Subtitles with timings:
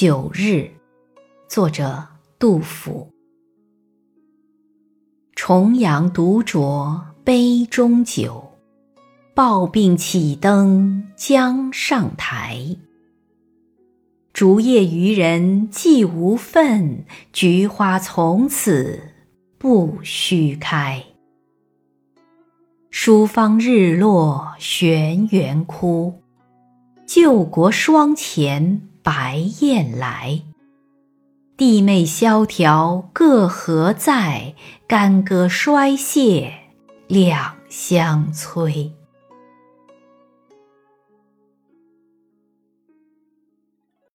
[0.00, 0.70] 九日，
[1.48, 2.06] 作者
[2.38, 3.10] 杜甫。
[5.34, 8.48] 重阳独酌杯中酒，
[9.34, 12.76] 抱病起登江上台。
[14.32, 19.00] 竹叶渔人既无分，菊花从此
[19.58, 21.04] 不须开。
[22.88, 26.22] 书芳日落悬猿窟，
[27.04, 28.80] 救国双前
[29.10, 30.42] 白雁来。
[31.56, 34.54] 弟妹萧条各何在？
[34.86, 36.52] 干戈衰谢
[37.06, 38.92] 两相催。